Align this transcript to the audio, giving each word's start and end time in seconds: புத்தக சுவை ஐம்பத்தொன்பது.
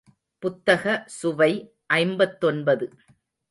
புத்தக 0.43 0.85
சுவை 1.07 1.51
ஐம்பத்தொன்பது. 1.93 2.85